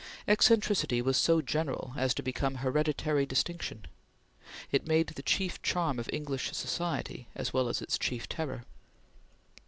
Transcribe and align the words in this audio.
Eccentricity 0.27 0.99
was 0.99 1.15
so 1.15 1.43
general 1.43 1.93
as 1.95 2.15
to 2.15 2.23
become 2.23 2.55
hereditary 2.55 3.23
distinction. 3.23 3.85
It 4.71 4.87
made 4.87 5.05
the 5.09 5.21
chief 5.21 5.61
charm 5.61 5.99
of 5.99 6.09
English 6.11 6.51
society 6.55 7.27
as 7.35 7.53
well 7.53 7.69
as 7.69 7.83
its 7.83 7.99
chief 7.99 8.27
terror. 8.27 8.63